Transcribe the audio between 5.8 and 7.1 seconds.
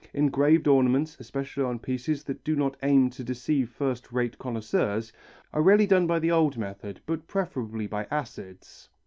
done by the old method